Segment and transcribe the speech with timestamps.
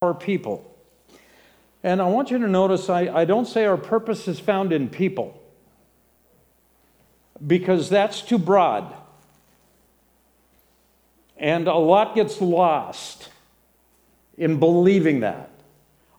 [0.00, 0.64] our people.
[1.82, 4.88] And I want you to notice I, I don't say our purpose is found in
[4.88, 5.42] people
[7.44, 8.94] because that's too broad.
[11.36, 13.30] And a lot gets lost
[14.36, 15.50] in believing that.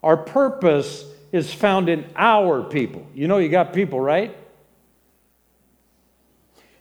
[0.04, 3.08] Our purpose is found in our people.
[3.16, 4.36] You know, you got people, right?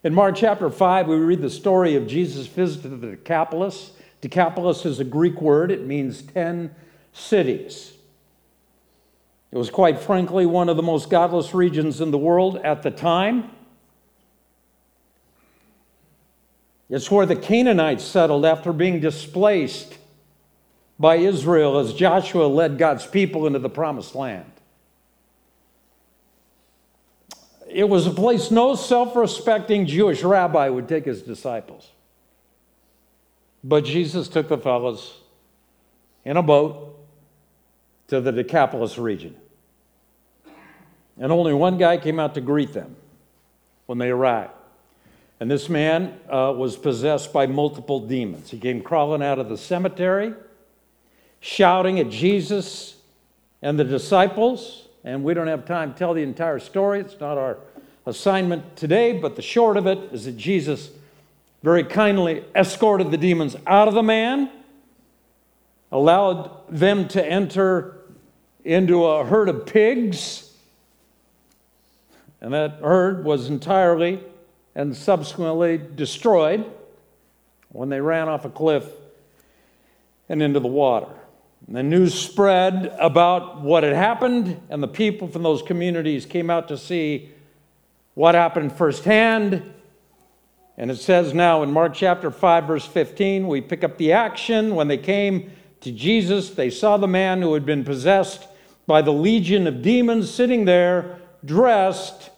[0.02, 3.92] In Mark chapter 5, we read the story of Jesus' visit to the Decapolis.
[4.20, 6.74] Decapolis is a Greek word, it means 10
[7.12, 7.93] cities.
[9.51, 12.91] It was quite frankly one of the most godless regions in the world at the
[12.91, 13.51] time.
[16.91, 19.98] It's where the Canaanites settled after being displaced
[20.98, 24.51] by Israel as Joshua led God's people into the promised land.
[27.68, 31.90] It was a place no self respecting Jewish rabbi would take his disciples.
[33.62, 35.18] But Jesus took the fellows
[36.24, 36.98] in a boat
[38.08, 39.36] to the Decapolis region.
[41.18, 42.96] And only one guy came out to greet them
[43.87, 44.52] when they arrived.
[45.40, 48.50] And this man uh, was possessed by multiple demons.
[48.50, 50.34] He came crawling out of the cemetery,
[51.40, 52.96] shouting at Jesus
[53.62, 54.88] and the disciples.
[55.04, 57.00] And we don't have time to tell the entire story.
[57.00, 57.59] It's not our
[58.06, 60.90] assignment today, but the short of it is that Jesus
[61.62, 64.50] very kindly escorted the demons out of the man,
[65.91, 67.97] allowed them to enter
[68.64, 70.53] into a herd of pigs,
[72.41, 74.22] and that herd was entirely
[74.75, 76.65] and subsequently destroyed
[77.70, 78.84] when they ran off a cliff
[80.28, 81.09] and into the water.
[81.66, 86.48] And the news spread about what had happened, and the people from those communities came
[86.50, 87.31] out to see
[88.15, 89.75] what happened firsthand.
[90.76, 94.76] And it says now in Mark chapter 5, verse 15, we pick up the action.
[94.76, 95.50] When they came
[95.81, 98.47] to Jesus, they saw the man who had been possessed
[98.87, 102.31] by the legion of demons sitting there, dressed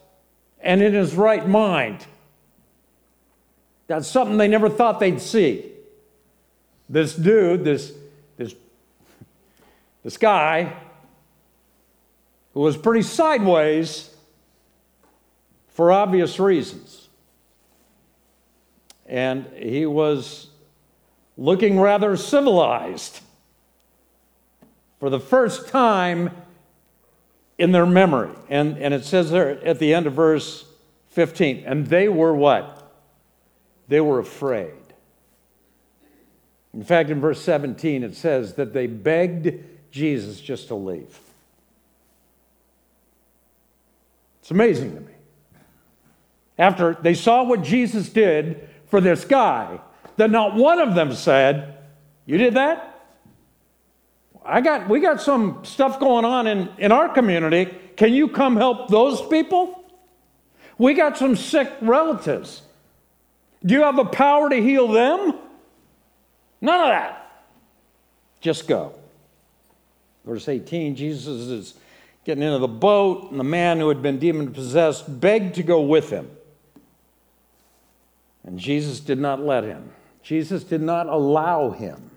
[0.60, 2.06] and in his right mind.
[3.86, 5.64] That's something they never thought they'd see.
[6.88, 7.92] This dude, this,
[8.36, 8.54] this,
[10.04, 10.72] this guy,
[12.52, 14.14] who was pretty sideways
[15.68, 17.08] for obvious reasons.
[19.06, 20.48] And he was
[21.36, 23.20] looking rather civilized
[25.00, 26.30] for the first time
[27.58, 28.30] in their memory.
[28.48, 30.66] And, and it says there at the end of verse
[31.08, 32.92] 15, and they were what?
[33.88, 34.74] They were afraid.
[36.72, 41.18] In fact, in verse 17, it says that they begged Jesus just to leave.
[44.40, 45.12] It's amazing to me.
[46.58, 49.80] After they saw what Jesus did for this guy,
[50.16, 51.78] that not one of them said,
[52.26, 52.99] You did that?
[54.44, 57.66] I got, we got some stuff going on in, in our community.
[57.96, 59.84] Can you come help those people?
[60.78, 62.62] We got some sick relatives.
[63.64, 65.34] Do you have the power to heal them?
[66.60, 67.44] None of that.
[68.40, 68.94] Just go.
[70.24, 71.74] Verse 18 Jesus is
[72.24, 75.80] getting into the boat, and the man who had been demon possessed begged to go
[75.80, 76.30] with him.
[78.44, 82.09] And Jesus did not let him, Jesus did not allow him.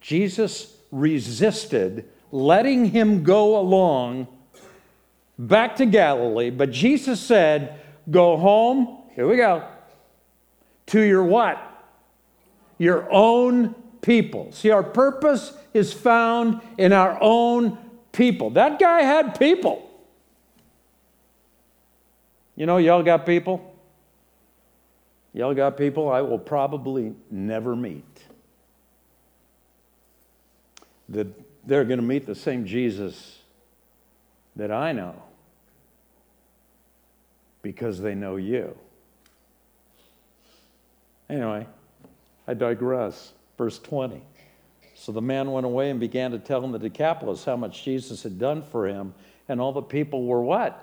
[0.00, 4.28] Jesus resisted letting him go along
[5.38, 7.80] back to Galilee, but Jesus said,
[8.10, 8.98] Go home.
[9.14, 9.66] Here we go
[10.86, 11.58] to your what?
[12.78, 14.52] Your own people.
[14.52, 17.78] See, our purpose is found in our own
[18.12, 18.50] people.
[18.50, 19.82] That guy had people.
[22.54, 23.74] You know, y'all got people?
[25.32, 28.04] Y'all got people I will probably never meet.
[31.08, 31.28] That
[31.66, 33.38] they're going to meet the same Jesus
[34.56, 35.22] that I know
[37.62, 38.76] because they know you.
[41.28, 41.66] Anyway,
[42.46, 43.32] I digress.
[43.58, 44.22] Verse 20.
[44.94, 48.22] So the man went away and began to tell in the Decapolis how much Jesus
[48.22, 49.14] had done for him,
[49.48, 50.82] and all the people were what?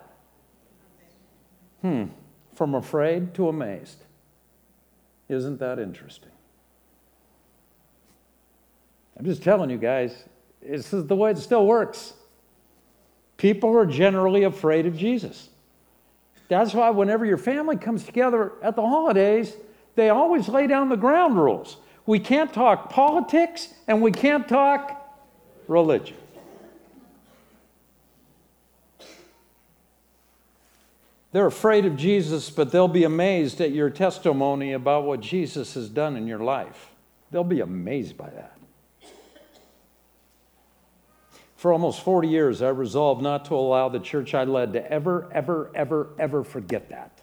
[1.81, 2.05] Hmm,
[2.53, 4.03] from afraid to amazed.
[5.29, 6.32] Isn't that interesting?
[9.17, 10.23] I'm just telling you guys,
[10.61, 12.13] this is the way it still works.
[13.37, 15.49] People are generally afraid of Jesus.
[16.47, 19.55] That's why whenever your family comes together at the holidays,
[19.95, 21.77] they always lay down the ground rules.
[22.05, 24.99] We can't talk politics and we can't talk
[25.67, 26.17] religion.
[31.31, 35.89] They're afraid of Jesus, but they'll be amazed at your testimony about what Jesus has
[35.89, 36.91] done in your life.
[37.31, 38.55] They'll be amazed by that.
[41.63, 45.29] For almost 40 years, I resolved not to allow the church I led to ever,
[45.31, 47.21] ever, ever, ever forget that.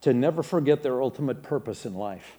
[0.00, 2.38] To never forget their ultimate purpose in life.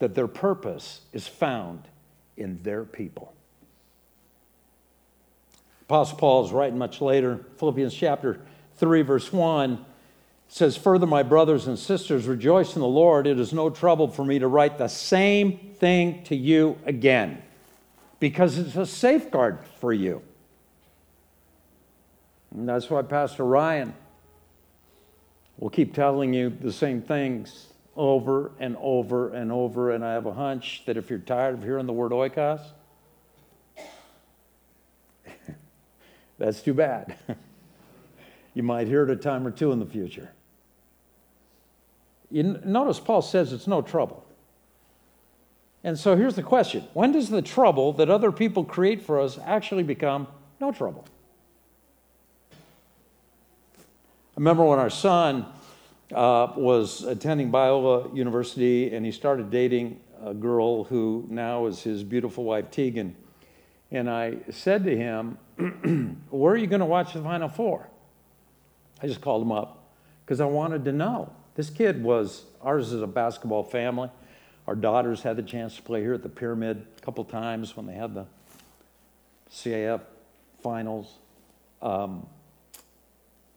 [0.00, 1.84] That their purpose is found
[2.36, 3.34] in their people.
[5.82, 8.40] Apostle Paul is writing much later, Philippians chapter
[8.78, 9.86] 3, verse 1
[10.50, 13.26] says, Further, my brothers and sisters, rejoice in the Lord.
[13.28, 17.40] It is no trouble for me to write the same thing to you again
[18.18, 20.22] because it's a safeguard for you.
[22.50, 23.94] And that's why Pastor Ryan
[25.58, 29.92] will keep telling you the same things over and over and over.
[29.92, 32.60] And I have a hunch that if you're tired of hearing the word oikos,
[36.38, 37.16] that's too bad.
[38.54, 40.32] you might hear it a time or two in the future.
[42.30, 44.24] You notice Paul says it's no trouble.
[45.82, 49.38] And so here's the question When does the trouble that other people create for us
[49.44, 50.28] actually become
[50.60, 51.06] no trouble?
[52.52, 52.56] I
[54.36, 55.46] remember when our son
[56.14, 62.04] uh, was attending Biola University and he started dating a girl who now is his
[62.04, 63.16] beautiful wife, Tegan.
[63.90, 65.38] And I said to him,
[66.30, 67.88] Where are you going to watch the Final Four?
[69.02, 69.92] I just called him up
[70.24, 71.32] because I wanted to know.
[71.54, 74.10] This kid was, ours is a basketball family.
[74.66, 77.86] Our daughters had the chance to play here at the Pyramid a couple times when
[77.86, 78.26] they had the
[79.52, 80.00] CIF
[80.62, 81.18] finals.
[81.82, 82.26] Um,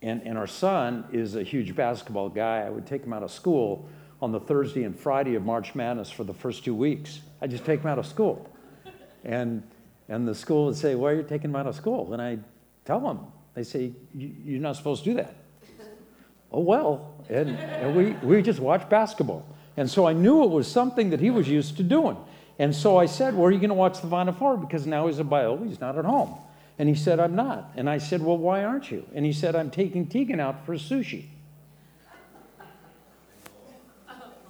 [0.01, 2.61] and, and our son is a huge basketball guy.
[2.61, 3.87] I would take him out of school
[4.21, 7.19] on the Thursday and Friday of March Madness for the first two weeks.
[7.41, 8.49] I just take him out of school.
[9.23, 9.63] And,
[10.09, 12.11] and the school would say, Why are you taking him out of school?
[12.13, 12.39] And I
[12.85, 15.42] tell them, they say, You're not supposed to do that
[16.53, 17.13] oh, well.
[17.29, 19.45] And, and we, we just watched basketball.
[19.75, 22.17] And so I knew it was something that he was used to doing.
[22.59, 24.57] And so I said, Where are you going to watch the Final Four?
[24.57, 26.35] Because now he's a bio, he's not at home.
[26.77, 27.71] And he said, I'm not.
[27.75, 29.05] And I said, Well, why aren't you?
[29.13, 31.25] And he said, I'm taking Tegan out for sushi.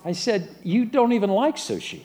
[0.05, 2.01] I said, You don't even like sushi.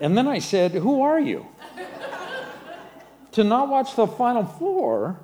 [0.00, 1.46] and then I said, Who are you?
[3.32, 5.20] To not watch the Final Four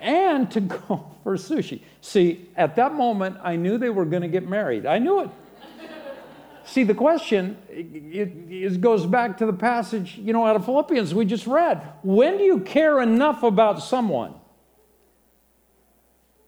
[0.00, 1.80] and to go for sushi.
[2.00, 4.86] See, at that moment, I knew they were going to get married.
[4.86, 5.30] I knew it.
[6.64, 11.12] See, the question it, it, goes back to the passage, you know, out of Philippians
[11.12, 11.82] we just read.
[12.04, 14.34] When do you care enough about someone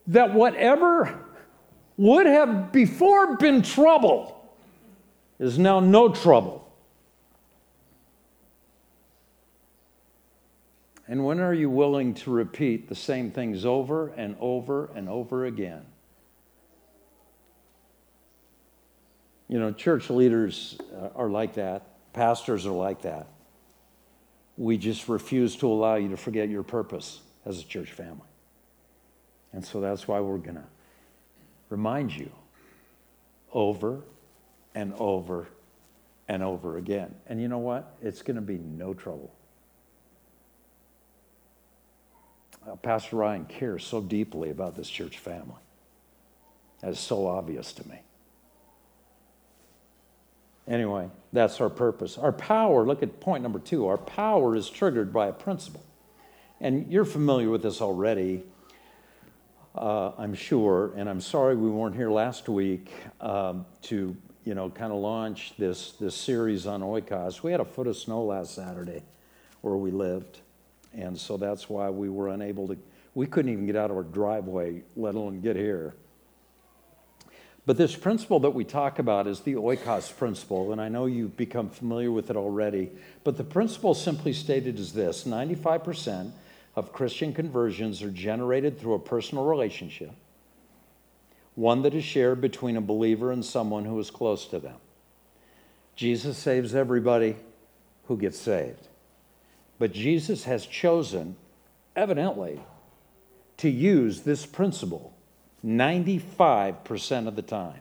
[0.06, 1.18] that whatever
[1.96, 4.54] would have before been trouble
[5.40, 6.61] is now no trouble?
[11.08, 15.46] And when are you willing to repeat the same things over and over and over
[15.46, 15.84] again?
[19.48, 21.82] You know, church leaders uh, are like that,
[22.12, 23.26] pastors are like that.
[24.56, 28.28] We just refuse to allow you to forget your purpose as a church family.
[29.52, 30.64] And so that's why we're going to
[31.68, 32.30] remind you
[33.52, 34.02] over
[34.74, 35.48] and over
[36.28, 37.14] and over again.
[37.26, 37.96] And you know what?
[38.00, 39.34] It's going to be no trouble.
[42.51, 42.51] uh,
[42.82, 45.60] Pastor Ryan cares so deeply about this church family.
[46.80, 48.00] That is so obvious to me.
[50.68, 52.18] Anyway, that's our purpose.
[52.18, 55.84] Our power, look at point number two, our power is triggered by a principle.
[56.60, 58.44] And you're familiar with this already,
[59.74, 64.70] uh, I'm sure, and I'm sorry we weren't here last week um, to, you know,
[64.70, 67.42] kind of launch this, this series on oikos.
[67.42, 69.02] We had a foot of snow last Saturday
[69.62, 70.38] where we lived.
[70.94, 72.78] And so that's why we were unable to,
[73.14, 75.94] we couldn't even get out of our driveway, let alone get here.
[77.64, 81.36] But this principle that we talk about is the oikos principle, and I know you've
[81.36, 82.90] become familiar with it already.
[83.22, 86.32] But the principle simply stated is this 95%
[86.74, 90.12] of Christian conversions are generated through a personal relationship,
[91.54, 94.76] one that is shared between a believer and someone who is close to them.
[95.94, 97.36] Jesus saves everybody
[98.08, 98.88] who gets saved.
[99.78, 101.36] But Jesus has chosen,
[101.96, 102.60] evidently,
[103.58, 105.14] to use this principle
[105.64, 107.80] 95% of the time.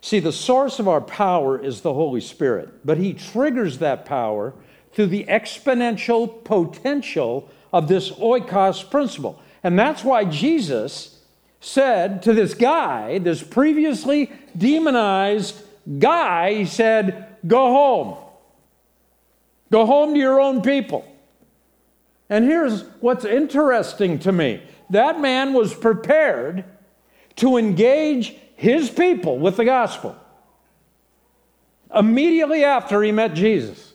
[0.00, 4.54] See, the source of our power is the Holy Spirit, but He triggers that power
[4.92, 9.42] through the exponential potential of this oikos principle.
[9.62, 11.20] And that's why Jesus
[11.60, 15.56] said to this guy, this previously demonized
[15.98, 18.27] guy, He said, Go home.
[19.70, 21.04] Go home to your own people.
[22.30, 26.64] And here's what's interesting to me that man was prepared
[27.36, 30.16] to engage his people with the gospel
[31.94, 33.94] immediately after he met Jesus.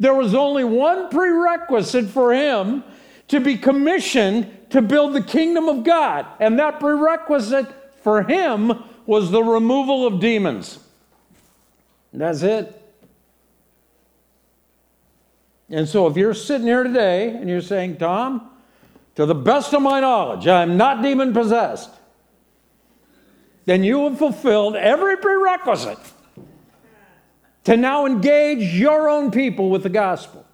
[0.00, 2.82] There was only one prerequisite for him
[3.28, 7.66] to be commissioned to build the kingdom of God, and that prerequisite
[8.02, 8.72] for him
[9.06, 10.78] was the removal of demons.
[12.12, 12.81] That's it.
[15.72, 18.50] And so, if you're sitting here today and you're saying, Tom,
[19.14, 21.90] to the best of my knowledge, I'm not demon possessed,
[23.64, 25.98] then you have fulfilled every prerequisite
[27.64, 30.44] to now engage your own people with the gospel.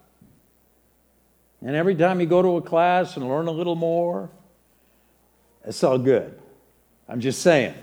[1.63, 4.31] And every time you go to a class and learn a little more,
[5.65, 6.39] it's all good.
[7.09, 7.75] I'm just saying.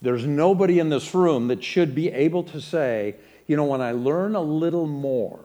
[0.00, 3.14] There's nobody in this room that should be able to say,
[3.46, 5.44] you know, when I learn a little more,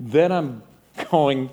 [0.00, 0.62] then I'm
[1.10, 1.50] going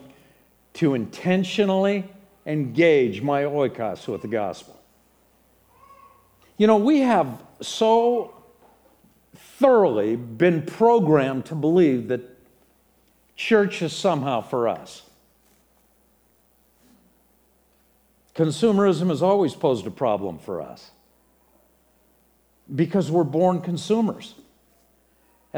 [0.75, 2.10] to intentionally
[2.46, 4.82] engage my oikos with the gospel.
[6.58, 8.34] You know, we have so
[9.36, 12.22] thoroughly been programmed to believe that
[13.36, 15.04] church is somehow for us.
[18.34, 20.92] Consumerism has always posed a problem for us
[22.74, 24.36] because we're born consumers.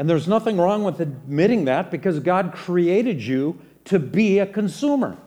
[0.00, 5.18] And there's nothing wrong with admitting that because God created you to be a consumer.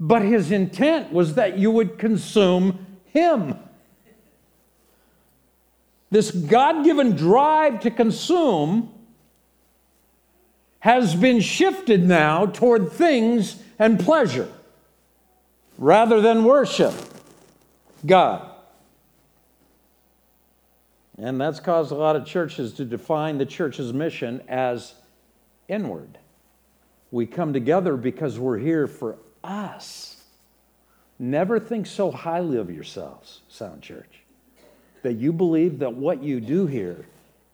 [0.00, 3.58] But his intent was that you would consume him.
[6.10, 8.94] This God given drive to consume
[10.78, 14.50] has been shifted now toward things and pleasure
[15.76, 16.94] rather than worship
[18.06, 18.49] God.
[21.20, 24.94] And that's caused a lot of churches to define the church's mission as
[25.68, 26.16] inward.
[27.10, 30.22] We come together because we're here for us.
[31.18, 34.22] Never think so highly of yourselves, Sound Church,
[35.02, 37.04] that you believe that what you do here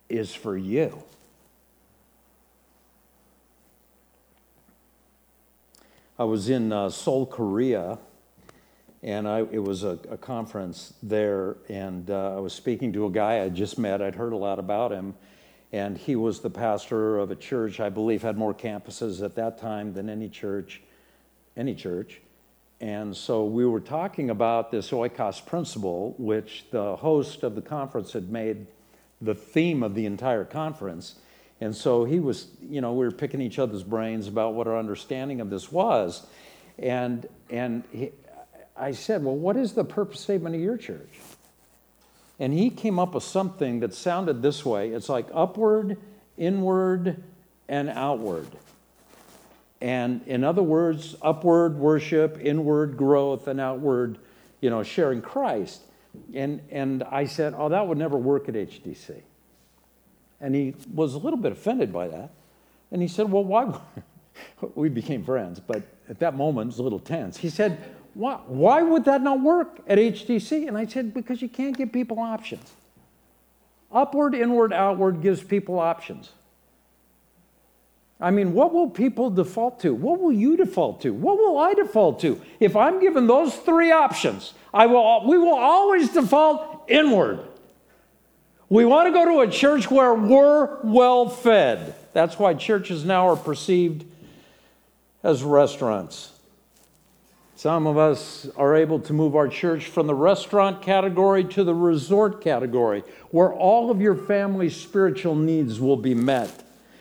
[0.08, 1.02] is for you.
[6.16, 7.98] I was in uh, Seoul, Korea,
[9.02, 13.10] and I, it was a, a conference there, and uh, I was speaking to a
[13.10, 14.02] guy I just met.
[14.02, 15.14] I'd heard a lot about him,
[15.72, 19.58] and he was the pastor of a church I believe had more campuses at that
[19.58, 20.82] time than any church,
[21.56, 22.20] any church.
[22.80, 28.12] And so we were talking about this oikos principle, which the host of the conference
[28.12, 28.66] had made
[29.20, 31.14] the theme of the entire conference.
[31.60, 34.78] And so he was, you know, we were picking each other's brains about what our
[34.78, 36.26] understanding of this was.
[36.78, 38.10] And, and he,
[38.78, 41.20] I said, Well, what is the purpose statement of your church?
[42.38, 45.98] And he came up with something that sounded this way it's like upward,
[46.36, 47.22] inward,
[47.68, 48.48] and outward.
[49.80, 54.18] And in other words, upward worship, inward growth, and outward,
[54.60, 55.82] you know, sharing Christ.
[56.34, 59.20] And, and I said, Oh, that would never work at HDC.
[60.40, 62.30] And he was a little bit offended by that.
[62.90, 63.78] And he said, Well, why?
[64.74, 67.36] we became friends, but at that moment it was a little tense.
[67.36, 67.78] He said,
[68.16, 70.66] why, why would that not work at HDC?
[70.66, 72.72] And I said, Because you can't give people options.
[73.92, 76.30] Upward, inward, outward gives people options.
[78.18, 79.92] I mean, what will people default to?
[79.92, 81.12] What will you default to?
[81.12, 82.40] What will I default to?
[82.58, 87.40] If I'm given those three options, I will, we will always default inward.
[88.70, 91.94] We want to go to a church where we're well fed.
[92.14, 94.06] That's why churches now are perceived
[95.22, 96.32] as restaurants.
[97.56, 101.74] Some of us are able to move our church from the restaurant category to the
[101.74, 106.50] resort category, where all of your family's spiritual needs will be met.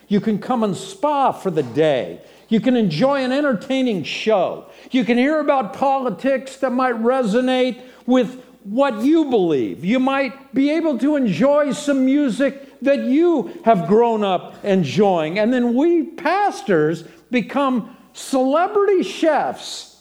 [0.08, 2.22] You can come and spa for the day.
[2.48, 4.70] You can enjoy an entertaining show.
[4.92, 9.84] You can hear about politics that might resonate with what you believe.
[9.84, 15.38] You might be able to enjoy some music that you have grown up enjoying.
[15.38, 19.95] And then we pastors become celebrity chefs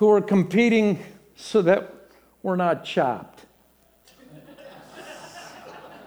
[0.00, 0.98] who are competing
[1.36, 1.94] so that
[2.42, 3.44] we're not chopped.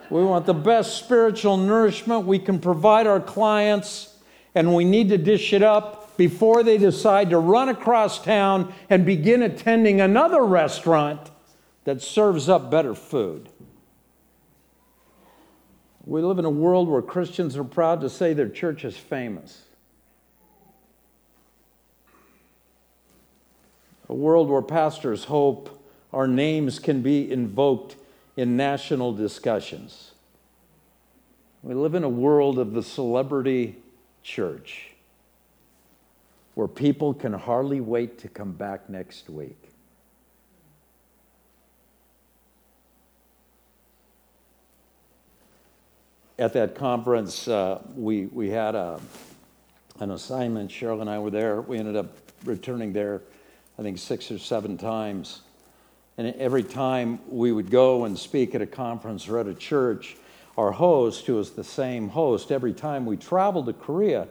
[0.10, 4.18] we want the best spiritual nourishment we can provide our clients,
[4.56, 9.06] and we need to dish it up before they decide to run across town and
[9.06, 11.30] begin attending another restaurant
[11.84, 13.48] that serves up better food.
[16.04, 19.62] We live in a world where Christians are proud to say their church is famous.
[24.13, 27.96] A world where pastors hope our names can be invoked
[28.38, 30.12] in national discussions.
[31.63, 33.77] We live in a world of the celebrity
[34.22, 34.91] church.
[36.55, 39.58] where people can hardly wait to come back next week.
[46.38, 49.00] At that conference, uh, we, we had a,
[50.00, 50.70] an assignment.
[50.70, 51.62] Cheryl and I were there.
[51.62, 53.22] We ended up returning there,
[53.77, 55.42] I think, six or seven times.
[56.18, 60.15] And every time we would go and speak at a conference or at a church,
[60.58, 64.27] our host, who was the same host, every time we traveled to Korea,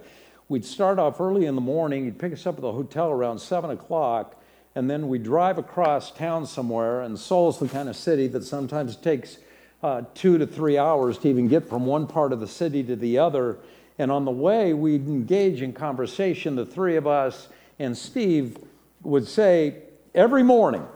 [0.48, 2.04] we'd start off early in the morning.
[2.04, 4.40] He'd pick us up at the hotel around 7 o'clock,
[4.76, 7.02] and then we'd drive across town somewhere.
[7.02, 9.38] And Seoul's the kind of city that sometimes takes
[9.82, 12.94] uh, two to three hours to even get from one part of the city to
[12.94, 13.58] the other.
[13.98, 17.48] And on the way, we'd engage in conversation, the three of us,
[17.80, 18.56] and Steve
[19.02, 19.82] would say
[20.14, 20.86] every morning,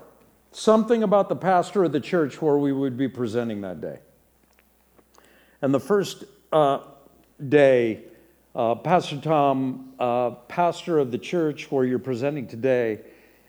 [0.53, 3.99] something about the pastor of the church where we would be presenting that day.
[5.63, 6.81] And the first uh,
[7.49, 8.03] day,
[8.55, 13.01] uh, Pastor Tom, uh, pastor of the church where you're presenting today,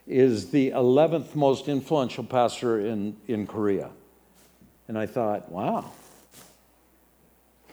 [0.08, 3.90] is the 11th most influential pastor in, in Korea.
[4.88, 5.92] And I thought, wow,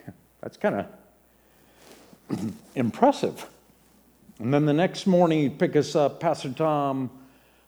[0.40, 0.86] that's kind
[2.30, 3.46] of impressive.
[4.40, 7.08] And then the next morning, he'd pick us up, Pastor Tom,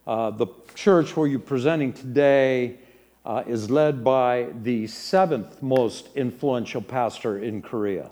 [0.05, 2.77] uh, the church where you're presenting today
[3.25, 8.11] uh, is led by the seventh most influential pastor in Korea.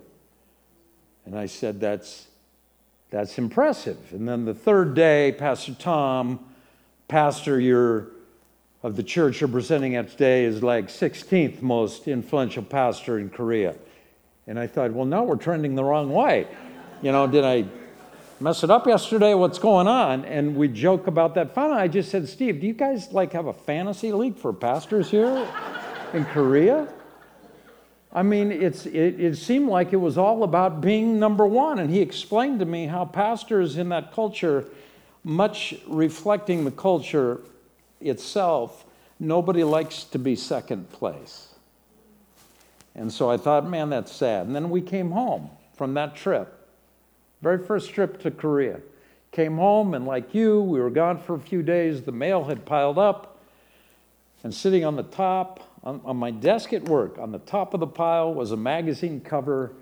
[1.25, 2.29] And I said, That's,
[3.11, 3.99] that's impressive.
[4.13, 6.39] And then the third day, Pastor Tom,
[7.09, 8.09] pastor you're,
[8.85, 13.75] of the church you're presenting at today, is like 16th most influential pastor in Korea.
[14.47, 16.47] And I thought, well, now we're trending the wrong way.
[17.03, 17.65] You know, did I
[18.41, 19.35] mess it up yesterday?
[19.35, 20.25] What's going on?
[20.25, 21.55] And we joke about that.
[21.55, 25.11] Finally, I just said, Steve, do you guys like have a fantasy league for pastors
[25.11, 25.49] here
[26.13, 26.89] in Korea?
[28.13, 31.81] I mean, it's, it, it seemed like it was all about being number one.
[31.81, 34.67] And he explained to me how pastors in that culture,
[35.25, 37.41] much reflecting the culture
[38.01, 38.85] itself,
[39.19, 41.49] nobody likes to be second place.
[42.95, 44.47] And so I thought, man, that's sad.
[44.47, 46.64] And then we came home from that trip,
[47.45, 48.81] very first trip to Korea.
[49.31, 52.03] Came home, and like you, we were gone for a few days.
[52.03, 53.39] The mail had piled up,
[54.43, 57.81] and sitting on the top, on, on my desk at work, on the top of
[57.81, 59.73] the pile was a magazine cover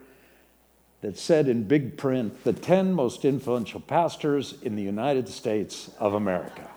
[1.03, 6.15] that said in big print, the 10 most influential pastors in the United States of
[6.15, 6.69] America.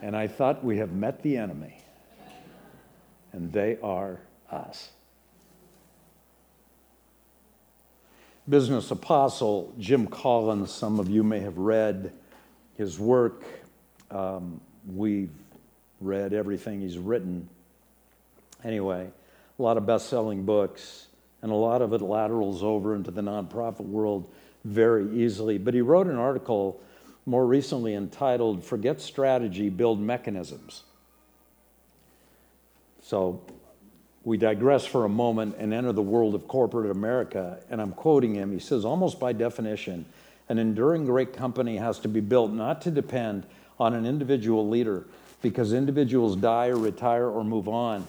[0.00, 1.80] And I thought, we have met the enemy,
[3.32, 4.18] and they are
[4.50, 4.90] us.
[8.48, 12.12] Business apostle Jim Collins, some of you may have read
[12.76, 13.44] his work.
[14.10, 14.60] Um,
[14.92, 15.30] we've
[16.00, 17.48] read everything he's written.
[18.64, 19.08] Anyway,
[19.58, 21.06] a lot of best selling books,
[21.40, 24.28] and a lot of it laterals over into the nonprofit world
[24.64, 25.56] very easily.
[25.56, 26.80] But he wrote an article
[27.26, 30.82] more recently entitled Forget Strategy, Build Mechanisms.
[33.02, 33.40] So
[34.24, 37.58] we digress for a moment and enter the world of corporate America.
[37.70, 38.52] And I'm quoting him.
[38.52, 40.06] He says, almost by definition,
[40.48, 43.46] an enduring great company has to be built not to depend
[43.80, 45.06] on an individual leader
[45.40, 48.06] because individuals die or retire or move on.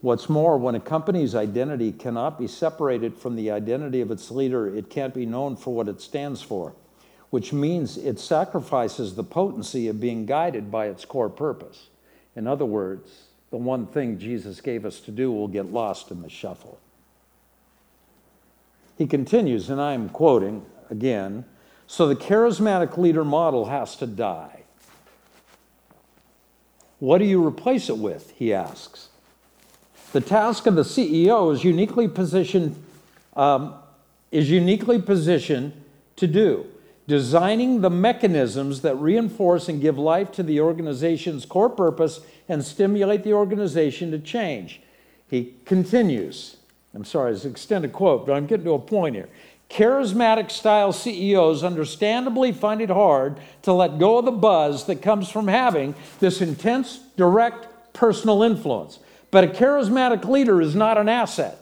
[0.00, 4.68] What's more, when a company's identity cannot be separated from the identity of its leader,
[4.68, 6.74] it can't be known for what it stands for,
[7.30, 11.88] which means it sacrifices the potency of being guided by its core purpose.
[12.36, 16.22] In other words, the one thing Jesus gave us to do will get lost in
[16.22, 16.80] the shuffle.
[18.98, 21.44] He continues, and I'm quoting again
[21.86, 24.64] so the charismatic leader model has to die.
[26.98, 28.32] What do you replace it with?
[28.32, 29.10] He asks.
[30.10, 32.74] The task of the CEO is uniquely positioned,
[33.36, 33.72] um,
[34.32, 35.80] is uniquely positioned
[36.16, 36.66] to do
[37.06, 43.24] designing the mechanisms that reinforce and give life to the organization's core purpose and stimulate
[43.24, 44.80] the organization to change.
[45.28, 46.56] He continues.
[46.94, 49.28] I'm sorry, it's an extended quote, but I'm getting to a point here.
[49.68, 55.28] Charismatic style CEOs understandably find it hard to let go of the buzz that comes
[55.28, 58.98] from having this intense, direct personal influence.
[59.30, 61.58] But a charismatic leader is not an asset.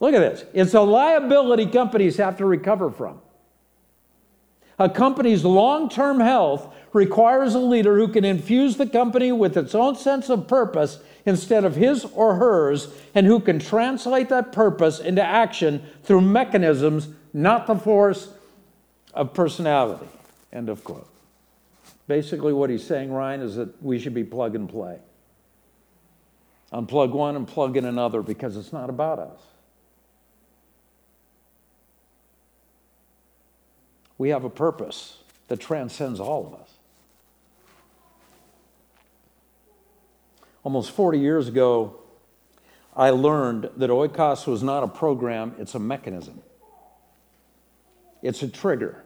[0.00, 0.44] Look at this.
[0.54, 3.20] It's a liability companies have to recover from.
[4.78, 9.74] A company's long term health requires a leader who can infuse the company with its
[9.74, 15.00] own sense of purpose instead of his or hers, and who can translate that purpose
[15.00, 18.28] into action through mechanisms, not the force
[19.12, 20.06] of personality.
[20.52, 21.08] End of quote.
[22.06, 24.98] Basically, what he's saying, Ryan, is that we should be plug and play.
[26.72, 29.40] Unplug one and plug in another because it's not about us.
[34.18, 36.70] We have a purpose that transcends all of us.
[40.64, 41.96] Almost 40 years ago,
[42.96, 46.42] I learned that oikos was not a program, it's a mechanism.
[48.22, 49.04] It's a trigger.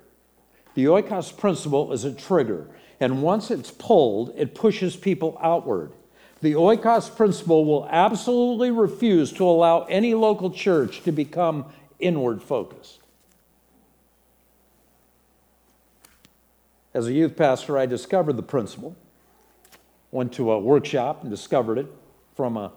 [0.74, 2.68] The oikos principle is a trigger,
[3.00, 5.92] and once it's pulled, it pushes people outward.
[6.40, 11.66] The oikos principle will absolutely refuse to allow any local church to become
[11.98, 12.99] inward focused.
[16.92, 18.96] As a youth pastor, I discovered the principle.
[20.10, 21.86] Went to a workshop and discovered it
[22.34, 22.72] from a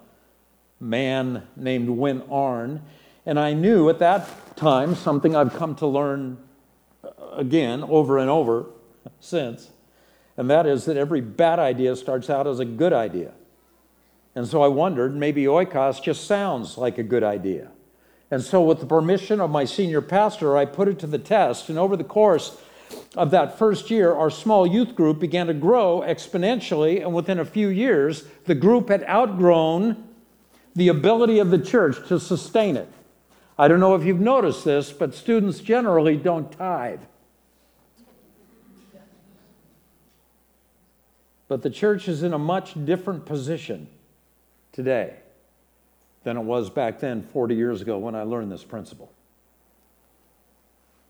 [0.79, 2.83] man named Win Arn.
[3.25, 6.37] And I knew at that time something I've come to learn
[7.03, 8.67] uh, again over and over
[9.19, 9.71] since,
[10.37, 13.31] and that is that every bad idea starts out as a good idea.
[14.35, 17.71] And so I wondered maybe oikos just sounds like a good idea.
[18.29, 21.69] And so, with the permission of my senior pastor, I put it to the test.
[21.69, 22.57] And over the course
[23.15, 27.01] of that first year, our small youth group began to grow exponentially.
[27.01, 30.07] And within a few years, the group had outgrown
[30.75, 32.89] the ability of the church to sustain it.
[33.57, 37.01] I don't know if you've noticed this, but students generally don't tithe.
[41.47, 43.87] But the church is in a much different position
[44.71, 45.13] today
[46.23, 49.12] than it was back then 40 years ago when I learned this principle.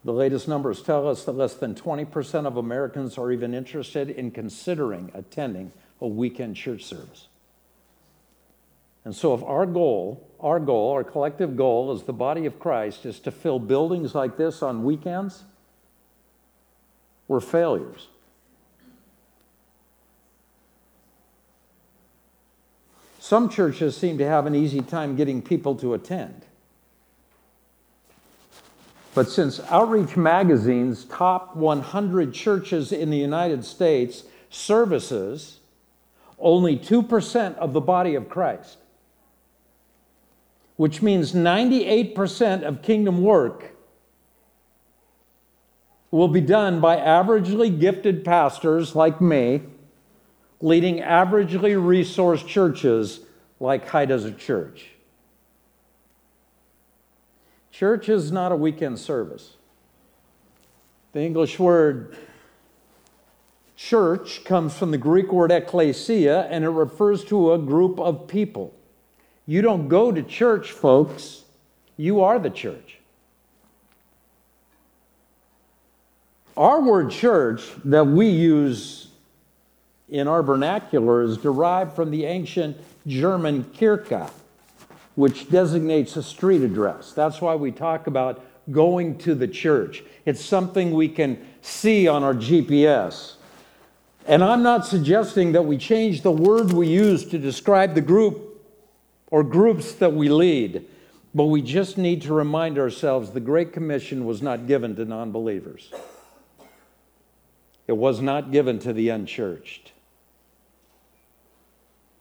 [0.06, 4.32] The latest numbers tell us that less than 20% of Americans are even interested in
[4.32, 7.28] considering attending a weekend church service.
[9.06, 13.06] And so, if our goal, our goal, our collective goal as the body of Christ
[13.06, 15.44] is to fill buildings like this on weekends,
[17.28, 18.08] we're failures.
[23.20, 26.46] Some churches seem to have an easy time getting people to attend.
[29.16, 35.60] But since Outreach Magazine's top 100 churches in the United States services
[36.40, 38.78] only 2% of the body of Christ,
[40.76, 43.76] which means 98% of kingdom work
[46.12, 49.62] will be done by averagely gifted pastors like me,
[50.60, 53.22] leading averagely resourced churches
[53.60, 54.93] like High Desert Church.
[57.74, 59.56] Church is not a weekend service.
[61.12, 62.16] The English word
[63.76, 68.76] church comes from the Greek word ekklesia, and it refers to a group of people.
[69.48, 71.46] You don't go to church, folks,
[71.98, 73.00] you are the church.
[76.56, 79.08] Our word church that we use
[80.10, 84.30] in our vernacular is derived from the ancient German Kirche
[85.16, 87.14] which designates a street address.
[87.14, 90.04] That's why we talk about going to the church.
[90.26, 93.36] It's something we can see on our GPS.
[94.26, 98.62] And I'm not suggesting that we change the word we use to describe the group
[99.28, 100.86] or groups that we lead,
[101.36, 105.32] but we just need to remind ourselves the Great Commission was not given to non
[105.32, 105.92] believers,
[107.88, 109.92] it was not given to the unchurched.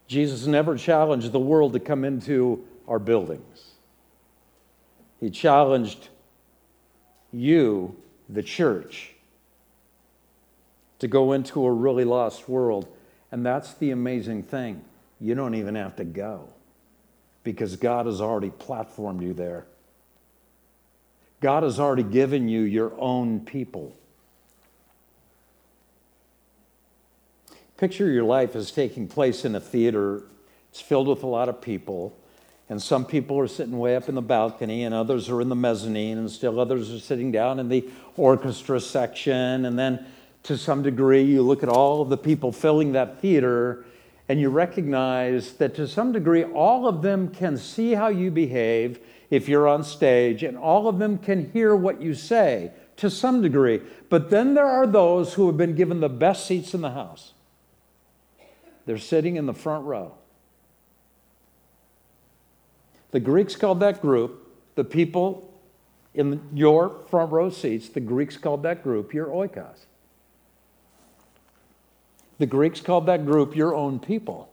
[0.09, 3.73] Jesus never challenged the world to come into our buildings.
[5.21, 6.09] He challenged
[7.33, 7.97] you,
[8.29, 9.15] the church,
[10.99, 12.89] to go into a really lost world.
[13.31, 14.85] And that's the amazing thing.
[15.21, 16.49] You don't even have to go
[17.45, 19.67] because God has already platformed you there.
[21.41, 23.97] God has already given you your own people.
[27.77, 30.23] Picture your life as taking place in a theater.
[30.71, 32.17] It's filled with a lot of people.
[32.73, 35.55] And some people are sitting way up in the balcony, and others are in the
[35.55, 39.67] mezzanine, and still others are sitting down in the orchestra section.
[39.67, 40.07] And then,
[40.45, 43.85] to some degree, you look at all of the people filling that theater,
[44.27, 49.01] and you recognize that to some degree, all of them can see how you behave
[49.29, 53.43] if you're on stage, and all of them can hear what you say to some
[53.43, 53.83] degree.
[54.09, 57.35] But then there are those who have been given the best seats in the house.
[58.87, 60.15] They're sitting in the front row.
[63.13, 65.53] The Greeks called that group, the people
[66.15, 69.87] in your front row seats, the Greeks called that group your oikos.
[72.39, 74.51] The Greeks called that group your own people.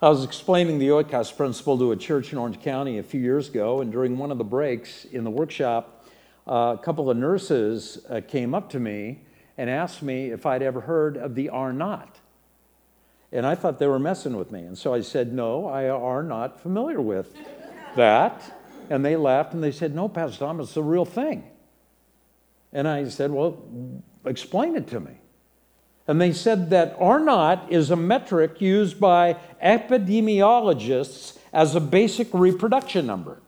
[0.00, 3.48] I was explaining the oikos principle to a church in Orange County a few years
[3.48, 6.06] ago, and during one of the breaks in the workshop,
[6.46, 9.22] uh, a couple of nurses uh, came up to me
[9.56, 12.20] and asked me if I'd ever heard of the R naught.
[13.30, 14.60] And I thought they were messing with me.
[14.60, 17.34] And so I said, No, I are not familiar with
[17.96, 18.58] that.
[18.90, 21.44] And they laughed and they said, No, Pastor Thomas, it's the real thing.
[22.72, 23.62] And I said, Well,
[24.24, 25.12] explain it to me.
[26.06, 32.28] And they said that R naught is a metric used by epidemiologists as a basic
[32.32, 33.42] reproduction number.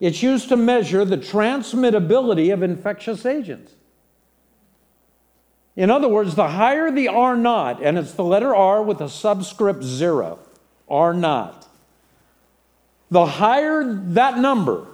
[0.00, 3.72] It's used to measure the transmittability of infectious agents.
[5.78, 9.08] In other words, the higher the R naught, and it's the letter R with a
[9.08, 10.40] subscript zero,
[10.88, 11.68] R naught,
[13.12, 14.88] the higher that number,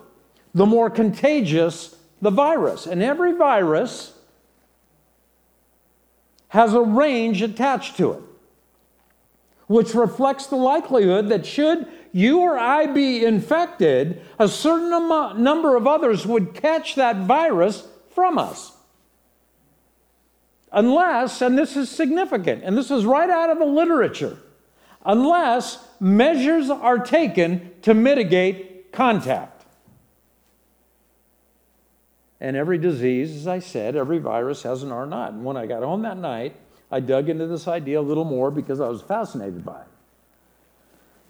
[0.53, 2.87] the more contagious the virus.
[2.87, 4.13] And every virus
[6.49, 8.21] has a range attached to it,
[9.69, 14.91] which reflects the likelihood that should you or I be infected, a certain
[15.43, 18.74] number of others would catch that virus from us.
[20.75, 24.37] Unless, and this is significant, and this is right out of the literature,
[25.07, 29.65] unless measures are taken to mitigate contact.
[32.41, 35.33] And every disease, as I said, every virus has an R naught.
[35.33, 36.57] And when I got home that night,
[36.91, 39.87] I dug into this idea a little more because I was fascinated by it.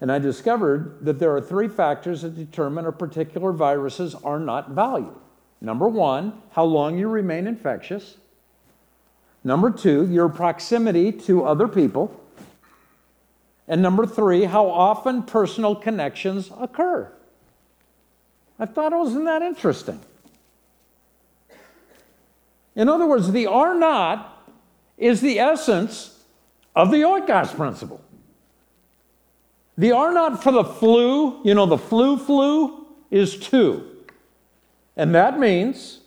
[0.00, 4.70] And I discovered that there are three factors that determine a particular virus's R naught
[4.70, 5.14] value.
[5.61, 8.16] Number one, how long you remain infectious.
[9.44, 12.18] Number two, your proximity to other people.
[13.68, 17.12] And number three, how often personal connections occur.
[18.59, 20.00] I thought it wasn't that interesting.
[22.74, 24.48] In other words, the R naught
[24.96, 26.24] is the essence
[26.74, 28.00] of the Oikos principle.
[29.76, 33.90] The R naught for the flu, you know, the flu flu is two.
[34.96, 36.00] And that means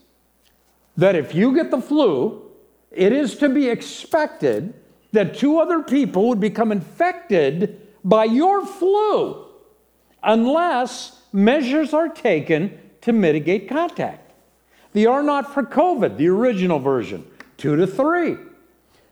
[0.96, 2.47] that if you get the flu,
[2.92, 4.74] it is to be expected
[5.12, 9.46] that two other people would become infected by your flu
[10.24, 14.32] unless measures are taken to mitigate contact.
[14.94, 17.26] The R naught for COVID, the original version,
[17.58, 18.38] two to three.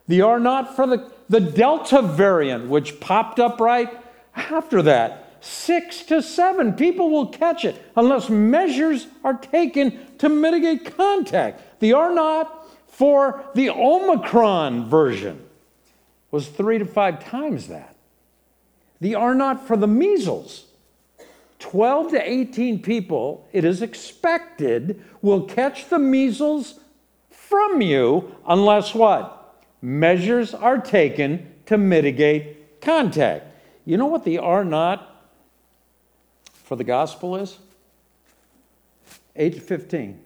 [0.08, 3.90] The R naught for the, the Delta variant, which popped up right
[4.36, 6.74] after that, six to seven.
[6.74, 11.80] People will catch it unless measures are taken to mitigate contact.
[11.80, 12.65] The R naught
[12.96, 15.46] for the Omicron version
[16.32, 17.94] was three to five times that.
[19.02, 20.68] The R naught for the measles,
[21.60, 26.80] 12 to 18 people, it is expected, will catch the measles
[27.30, 29.62] from you unless what?
[29.82, 33.46] Measures are taken to mitigate contact.
[33.84, 35.06] You know what the R naught
[36.54, 37.58] for the gospel is?
[39.36, 40.25] 8 to 15.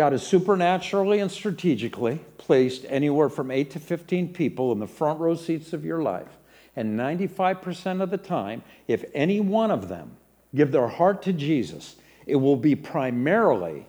[0.00, 5.20] God has supernaturally and strategically placed anywhere from 8 to 15 people in the front
[5.20, 6.38] row seats of your life.
[6.74, 10.12] And 95% of the time, if any one of them
[10.54, 13.84] give their heart to Jesus, it will be primarily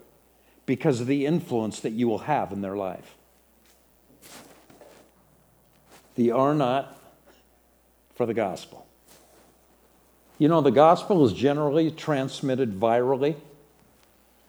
[0.66, 3.16] because of the influence that you will have in their life.
[6.16, 6.94] The R naught
[8.16, 8.86] for the gospel.
[10.38, 13.38] You know, the gospel is generally transmitted virally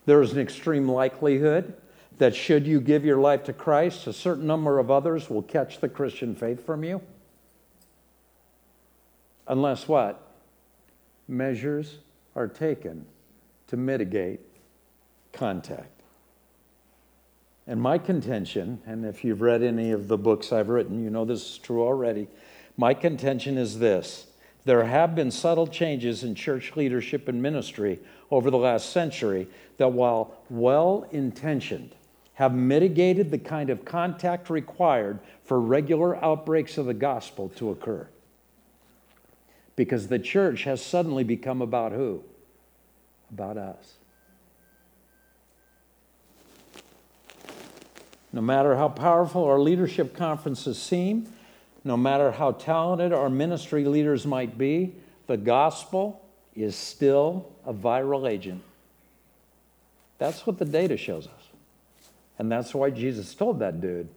[0.07, 1.75] there is an extreme likelihood
[2.19, 5.81] that should you give your life to Christ, a certain number of others will catch
[5.81, 7.01] the Christian faith from you.
[9.49, 10.21] Unless what?
[11.27, 11.99] Measures
[12.37, 13.07] are taken
[13.69, 14.41] to mitigate
[15.33, 16.03] contact.
[17.67, 21.25] And my contention, and if you've read any of the books I've written, you know
[21.25, 22.29] this is true already.
[22.77, 24.27] My contention is this
[24.65, 27.99] there have been subtle changes in church leadership and ministry
[28.31, 29.49] over the last century
[29.83, 31.93] that, while well intentioned,
[32.35, 38.09] have mitigated the kind of contact required for regular outbreaks of the gospel to occur.
[39.75, 42.23] Because the church has suddenly become about who?
[43.33, 43.95] About us.
[48.33, 51.27] No matter how powerful our leadership conferences seem,
[51.83, 54.95] no matter how talented our ministry leaders might be,
[55.27, 58.63] the gospel is still a viral agent.
[60.23, 61.49] That's what the data shows us.
[62.39, 64.09] And that's why Jesus told that dude,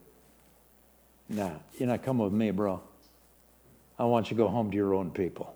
[1.27, 2.79] Nah, you're not coming with me, bro.
[3.97, 5.55] I want you to go home to your own people.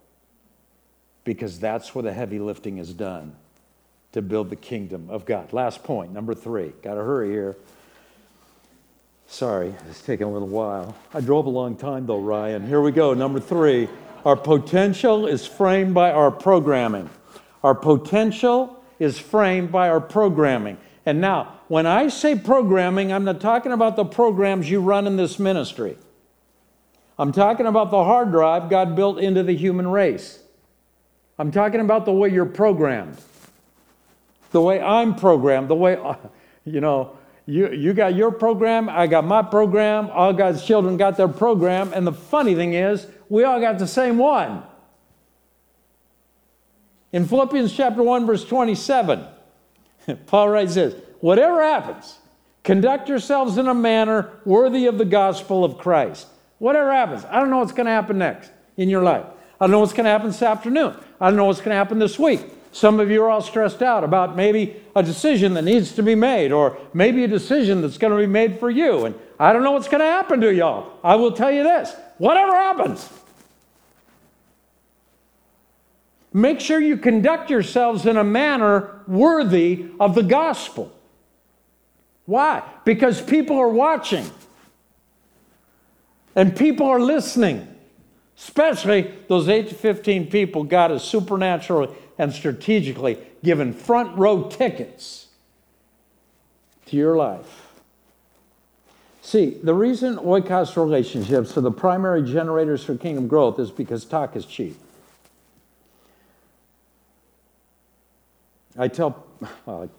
[1.24, 3.36] Because that's where the heavy lifting is done
[4.14, 5.54] to build the kingdom of God.
[5.54, 6.74] Last point, number three.
[6.82, 7.56] Got to hurry here.
[9.28, 10.96] Sorry, it's taking a little while.
[11.14, 12.66] I drove a long time though, Ryan.
[12.66, 13.14] Here we go.
[13.14, 13.88] Number three.
[14.26, 17.08] Our potential is framed by our programming.
[17.64, 20.78] Our potential is framed by our programming.
[21.06, 25.18] And now, when I say programming, I'm not talking about the programs you run in
[25.18, 25.98] this ministry.
[27.18, 30.40] I'm talking about the hard drive God built into the human race.
[31.38, 33.18] I'm talking about the way you're programmed.
[34.52, 35.98] the way I'm programmed, the way,
[36.66, 41.18] you know, you, you got your program, I got my program, all God's children got
[41.18, 44.64] their program, and the funny thing is, we all got the same one.
[47.12, 49.26] In Philippians chapter 1, verse 27,
[50.28, 52.20] Paul writes this Whatever happens,
[52.64, 56.28] conduct yourselves in a manner worthy of the gospel of Christ.
[56.60, 59.26] Whatever happens, I don't know what's going to happen next in your life.
[59.60, 60.96] I don't know what's going to happen this afternoon.
[61.20, 62.42] I don't know what's going to happen this week.
[62.72, 66.16] Some of you are all stressed out about maybe a decision that needs to be
[66.16, 69.06] made, or maybe a decision that's going to be made for you.
[69.06, 70.94] And I don't know what's going to happen to y'all.
[71.04, 73.10] I will tell you this whatever happens,
[76.34, 80.92] make sure you conduct yourselves in a manner worthy of the gospel.
[82.26, 82.64] Why?
[82.86, 84.30] Because people are watching
[86.36, 87.68] and people are listening.
[88.38, 95.28] Especially those 8 to 15 people God has supernaturally and strategically given front row tickets
[96.86, 97.70] to your life.
[99.22, 104.36] See, the reason oikos relationships are the primary generators for kingdom growth is because talk
[104.36, 104.78] is cheap.
[108.80, 109.28] I tell,
[109.66, 109.90] well,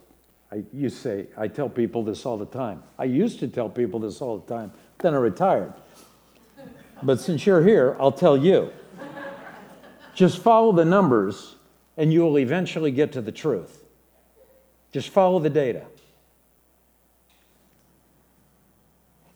[0.50, 2.82] I to say, I tell people this all the time.
[2.98, 5.74] I used to tell people this all the time, then I retired.
[7.02, 8.72] But since you're here, I'll tell you.
[10.14, 11.56] Just follow the numbers
[11.96, 13.84] and you will eventually get to the truth.
[14.92, 15.84] Just follow the data.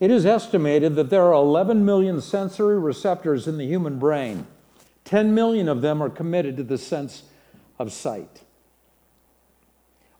[0.00, 4.46] It is estimated that there are 11 million sensory receptors in the human brain.
[5.04, 7.24] 10 million of them are committed to the sense
[7.78, 8.43] of sight.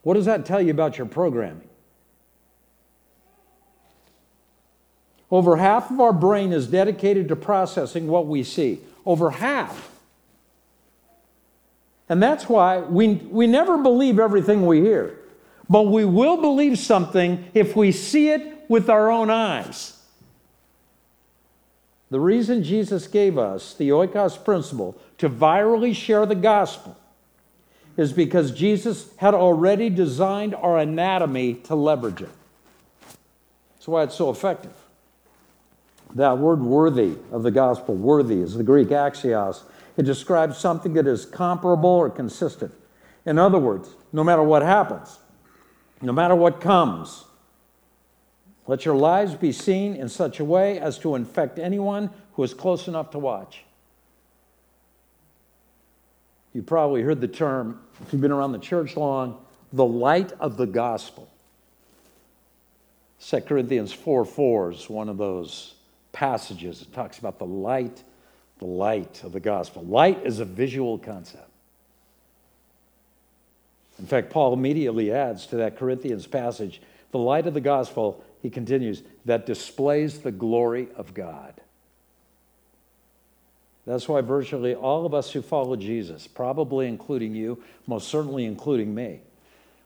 [0.04, 1.68] What does that tell you about your programming?
[5.30, 8.80] Over half of our brain is dedicated to processing what we see.
[9.04, 9.90] Over half.
[12.08, 15.18] And that's why we, we never believe everything we hear.
[15.68, 19.98] But we will believe something if we see it with our own eyes.
[22.10, 26.98] The reason Jesus gave us the oikos principle to virally share the gospel
[27.96, 32.30] is because Jesus had already designed our anatomy to leverage it.
[33.74, 34.72] That's why it's so effective.
[36.14, 39.62] That word worthy of the gospel, worthy, is the Greek axios.
[39.96, 42.72] It describes something that is comparable or consistent.
[43.26, 45.18] In other words, no matter what happens,
[46.02, 47.24] no matter what comes,
[48.66, 52.54] let your lives be seen in such a way as to infect anyone who is
[52.54, 53.64] close enough to watch.
[56.52, 59.38] You probably heard the term, if you've been around the church long,
[59.72, 61.28] the light of the gospel.
[63.20, 65.74] 2 Corinthians 4 4 is one of those
[66.12, 66.82] passages.
[66.82, 68.02] It talks about the light,
[68.58, 69.82] the light of the gospel.
[69.84, 71.50] Light is a visual concept.
[73.98, 76.80] In fact, Paul immediately adds to that Corinthians passage
[77.12, 81.54] the light of the gospel, he continues, that displays the glory of God.
[83.86, 88.94] That's why virtually all of us who follow Jesus, probably including you, most certainly including
[88.94, 89.20] me,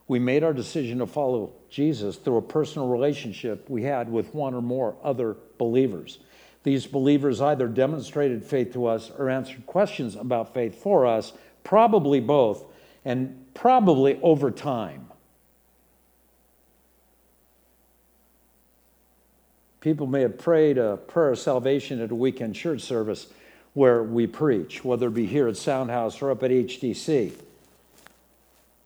[0.07, 4.55] we made our decision to follow Jesus through a personal relationship we had with one
[4.55, 6.19] or more other believers.
[6.63, 11.33] These believers either demonstrated faith to us or answered questions about faith for us,
[11.65, 12.65] probably both,
[13.05, 15.07] and probably over time.
[19.81, 23.29] People may have prayed a prayer of salvation at a weekend church service
[23.75, 27.33] where we preach, whether it be here at Soundhouse or up at HDC.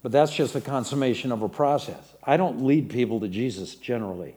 [0.02, 2.14] But that's just the consummation of a process.
[2.24, 4.34] I don't lead people to Jesus generally.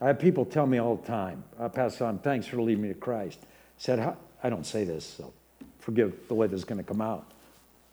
[0.00, 2.88] I have people tell me all the time, uh, Pastor Tom, thanks for leading me
[2.88, 3.38] to Christ.
[3.42, 3.46] I
[3.78, 5.32] said, I don't say this, so
[5.78, 7.32] forgive the way this is going to come out.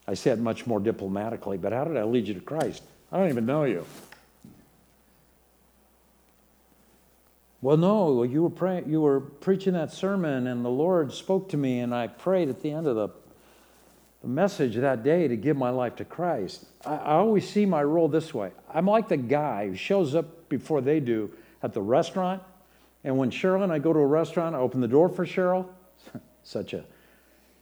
[0.08, 2.84] I said much more diplomatically, but how did I lead you to Christ?
[3.12, 3.86] I don't even know you.
[7.64, 11.58] Well, no, you were praying, you were preaching that sermon, and the Lord spoke to
[11.58, 13.08] me, and I prayed at the end of the
[14.22, 16.66] the message that day to give my life to Christ.
[16.86, 20.50] I, I always see my role this way I'm like the guy who shows up
[20.50, 22.44] before they do at the restaurant.
[23.06, 25.66] And when Cheryl and I go to a restaurant, I open the door for Cheryl.
[26.44, 26.84] Such a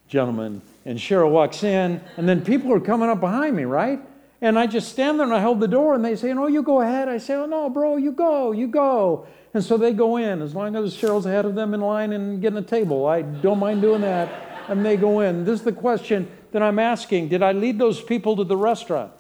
[0.08, 0.64] gentleman.
[0.84, 4.00] And Cheryl walks in, and then people are coming up behind me, right?
[4.42, 6.64] And I just stand there and I hold the door, and they say, No, you
[6.64, 7.08] go ahead.
[7.08, 9.28] I say, Oh, no, bro, you go, you go.
[9.54, 10.42] And so they go in.
[10.42, 13.60] As long as Cheryl's ahead of them in line and getting a table, I don't
[13.60, 14.30] mind doing that.
[14.68, 15.44] And they go in.
[15.44, 19.14] This is the question then I'm asking, did I lead those people to the restaurant?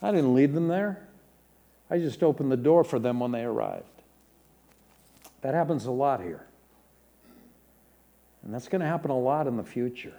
[0.00, 1.00] I didn't lead them there.
[1.90, 3.84] I just opened the door for them when they arrived.
[5.42, 6.46] That happens a lot here.
[8.44, 10.14] And that's going to happen a lot in the future.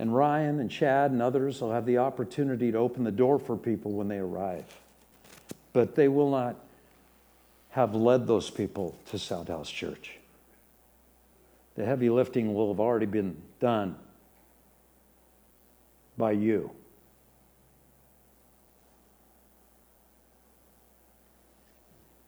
[0.00, 3.54] And Ryan and Chad and others will have the opportunity to open the door for
[3.54, 4.64] people when they arrive.
[5.74, 6.56] But they will not
[7.72, 10.12] have led those people to Sound House Church.
[11.76, 13.94] The heavy lifting will have already been done
[16.16, 16.70] by you.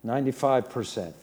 [0.02, 1.16] Ninety-five percent.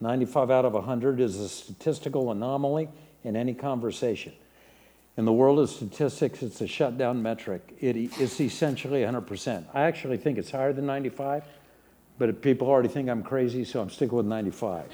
[0.00, 2.88] 95 out of 100 is a statistical anomaly
[3.22, 4.32] in any conversation.
[5.20, 7.74] In the world of statistics, it's a shutdown metric.
[7.78, 9.66] It is essentially 100%.
[9.74, 11.44] I actually think it's higher than 95,
[12.18, 14.86] but people already think I'm crazy, so I'm sticking with 95.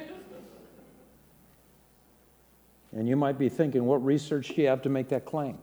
[2.90, 5.58] and you might be thinking, what research do you have to make that claim?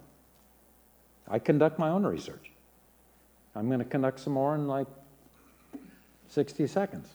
[1.28, 2.50] I conduct my own research.
[3.58, 4.88] I'm going to conduct some more in like
[6.30, 7.10] 60 seconds.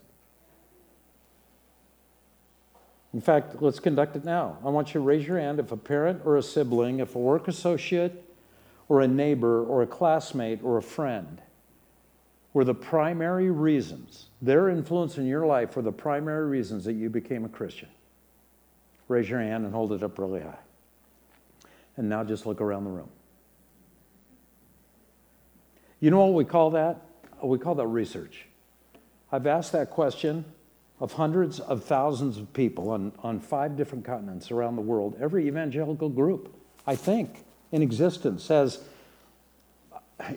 [3.14, 4.58] In fact, let's conduct it now.
[4.64, 7.18] I want you to raise your hand if a parent or a sibling, if a
[7.18, 8.24] work associate
[8.88, 11.40] or a neighbor or a classmate or a friend
[12.52, 17.08] were the primary reasons, their influence in your life were the primary reasons that you
[17.08, 17.88] became a Christian.
[19.08, 20.58] Raise your hand and hold it up really high.
[21.96, 23.08] And now just look around the room.
[26.00, 27.00] You know what we call that?
[27.42, 28.46] We call that research.
[29.32, 30.44] I've asked that question
[31.00, 35.46] of hundreds of thousands of people on, on five different continents around the world, every
[35.46, 36.54] evangelical group,
[36.86, 38.80] I think, in existence has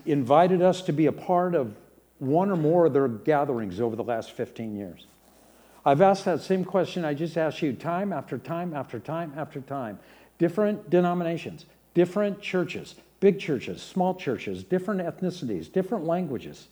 [0.06, 1.76] invited us to be a part of
[2.20, 5.08] one or more of their gatherings over the last 15 years.
[5.84, 9.62] I've asked that same question I just asked you time after time after time after
[9.62, 9.98] time.
[10.38, 16.68] Different denominations, different churches, big churches, small churches, different ethnicities, different languages.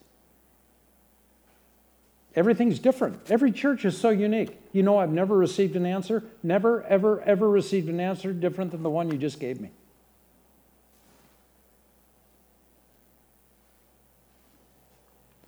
[2.36, 3.30] Everything's different.
[3.30, 4.56] Every church is so unique.
[4.72, 8.82] You know, I've never received an answer, never, ever, ever received an answer different than
[8.82, 9.70] the one you just gave me.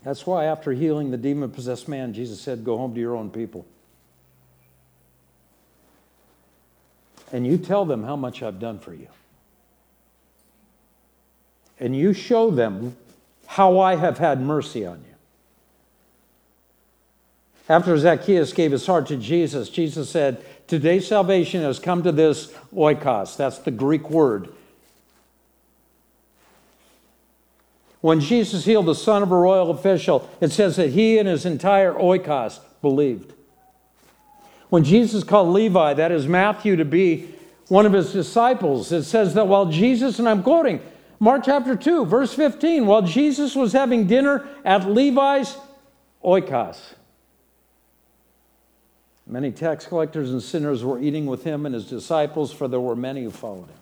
[0.03, 3.31] That's why, after healing the demon possessed man, Jesus said, Go home to your own
[3.31, 3.65] people.
[7.31, 9.07] And you tell them how much I've done for you.
[11.79, 12.97] And you show them
[13.47, 15.12] how I have had mercy on you.
[17.69, 22.53] After Zacchaeus gave his heart to Jesus, Jesus said, Today's salvation has come to this
[22.75, 23.37] oikos.
[23.37, 24.49] That's the Greek word.
[28.01, 31.47] When Jesus healed the son of a royal official, it says that he and his
[31.47, 33.33] entire oikos believed.
[34.71, 37.29] When Jesus called Levi, that is Matthew, to be
[37.69, 40.81] one of his disciples, it says that while Jesus, and I'm quoting
[41.21, 45.57] Mark chapter 2, verse 15, while Jesus was having dinner at Levi's
[46.25, 46.95] oikos,
[49.33, 52.95] Many tax collectors and sinners were eating with him and his disciples, for there were
[52.95, 53.79] many who followed him.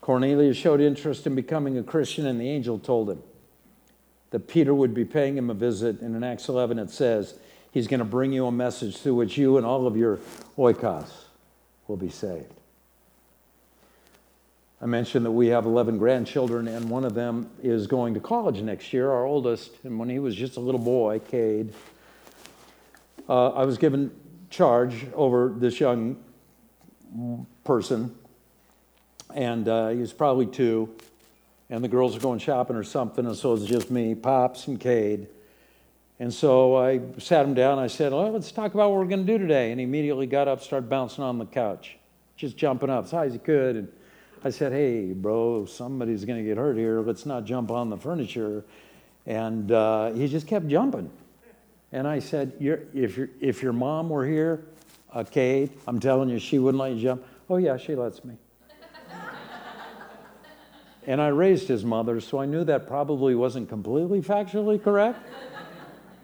[0.00, 3.22] Cornelius showed interest in becoming a Christian, and the angel told him
[4.30, 6.00] that Peter would be paying him a visit.
[6.00, 7.34] And in Acts 11, it says,
[7.70, 10.18] He's going to bring you a message through which you and all of your
[10.58, 11.12] oikos
[11.86, 12.52] will be saved.
[14.82, 18.60] I mentioned that we have 11 grandchildren, and one of them is going to college
[18.60, 19.70] next year, our oldest.
[19.84, 21.72] And when he was just a little boy, Cade,
[23.30, 24.10] uh, I was given
[24.50, 26.16] charge over this young
[27.62, 28.12] person,
[29.32, 30.92] and uh, he was probably two,
[31.70, 34.80] and the girls are going shopping or something, and so it's just me, Pops, and
[34.80, 35.28] Cade.
[36.18, 37.78] And so I sat him down.
[37.78, 39.70] I said, well, let's talk about what we're going to do today.
[39.70, 41.96] And he immediately got up, started bouncing on the couch,
[42.36, 43.76] just jumping up as high as he could.
[43.76, 43.88] And
[44.44, 47.00] I said, hey, bro, somebody's going to get hurt here.
[47.00, 48.64] Let's not jump on the furniture.
[49.24, 51.10] And uh, he just kept jumping.
[51.92, 54.64] And I said, if, your, if your mom were here,
[55.12, 57.24] uh, Cade, I'm telling you, she wouldn't let you jump.
[57.48, 58.36] Oh, yeah, she lets me.
[61.06, 65.18] and I raised his mother, so I knew that probably wasn't completely factually correct.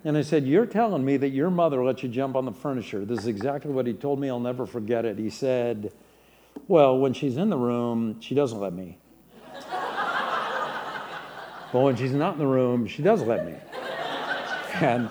[0.05, 3.05] And I said, You're telling me that your mother let you jump on the furniture.
[3.05, 4.29] This is exactly what he told me.
[4.29, 5.19] I'll never forget it.
[5.19, 5.93] He said,
[6.69, 8.99] Well, when she's in the room, she doesn't let me.
[11.73, 13.55] but when she's not in the room, she does let me.
[14.75, 15.11] And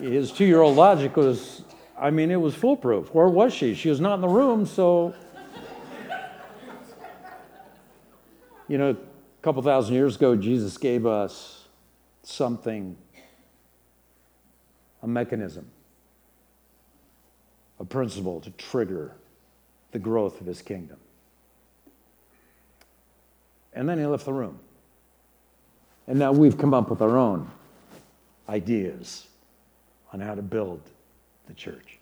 [0.00, 1.62] his two year old logic was,
[1.98, 3.14] I mean, it was foolproof.
[3.14, 3.74] Where was she?
[3.74, 5.14] She was not in the room, so.
[8.66, 11.66] You know, a couple thousand years ago, Jesus gave us
[12.22, 12.96] something,
[15.02, 15.70] a mechanism,
[17.78, 19.12] a principle to trigger
[19.92, 20.96] the growth of his kingdom.
[23.74, 24.58] And then he left the room.
[26.06, 27.50] And now we've come up with our own
[28.48, 29.26] ideas
[30.14, 30.80] on how to build
[31.48, 31.98] the church.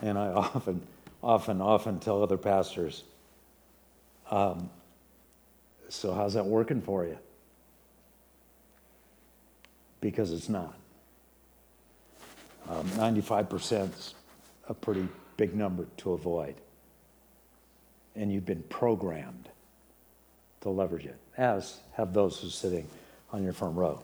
[0.00, 0.80] And I often,
[1.22, 3.04] often, often tell other pastors,
[4.30, 4.70] um,
[5.90, 7.18] so how's that working for you?
[10.00, 10.74] Because it's not.
[12.66, 14.14] Um, 95% is
[14.68, 16.54] a pretty big number to avoid.
[18.16, 19.50] And you've been programmed
[20.62, 22.88] to leverage it, as have those who are sitting
[23.32, 24.02] on your front row.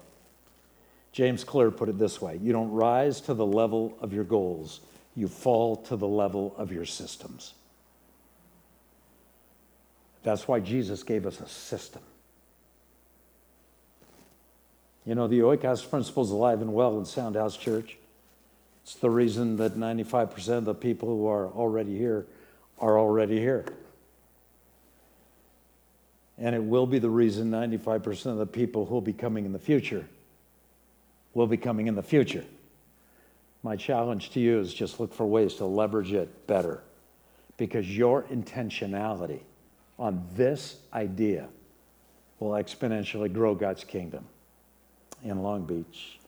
[1.12, 4.80] James Clear put it this way You don't rise to the level of your goals,
[5.16, 7.54] you fall to the level of your systems.
[10.22, 12.02] That's why Jesus gave us a system.
[15.06, 17.96] You know, the Oikos principle is alive and well in Sound House Church.
[18.82, 22.26] It's the reason that 95% of the people who are already here
[22.78, 23.64] are already here.
[26.36, 29.52] And it will be the reason 95% of the people who will be coming in
[29.52, 30.06] the future
[31.34, 32.44] will be coming in the future.
[33.62, 36.82] My challenge to you is just look for ways to leverage it better
[37.56, 39.40] because your intentionality
[39.98, 41.48] on this idea
[42.38, 44.24] will exponentially grow God's kingdom
[45.22, 46.18] in Long Beach,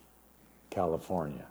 [0.69, 1.47] California.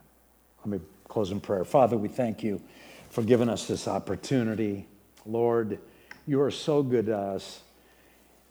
[0.59, 1.65] Let me close in prayer.
[1.65, 2.61] Father, we thank you
[3.09, 4.87] for giving us this opportunity.
[5.25, 5.79] Lord,
[6.27, 7.61] you are so good to us,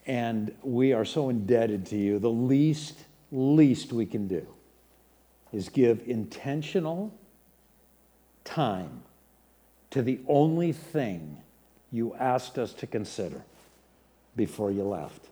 [0.05, 2.18] and we are so indebted to you.
[2.18, 2.98] The least,
[3.30, 4.44] least we can do
[5.53, 7.12] is give intentional
[8.44, 9.03] time
[9.90, 11.38] to the only thing
[11.90, 13.42] you asked us to consider
[14.36, 15.26] before you left.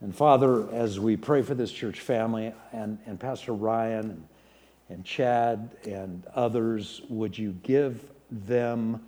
[0.00, 4.28] And Father, as we pray for this church family and, and Pastor Ryan and,
[4.90, 9.02] and Chad and others, would you give them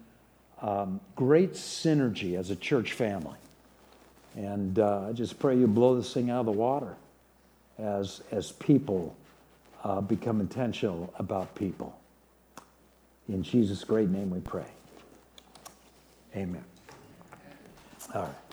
[0.63, 3.37] um, great synergy as a church family?
[4.35, 6.97] And uh, I just pray you blow this thing out of the water
[7.79, 9.15] as, as people
[9.85, 11.99] uh, become intentional about people.
[13.29, 14.67] In Jesus' great name we pray.
[16.35, 16.65] Amen.
[18.15, 18.49] All right.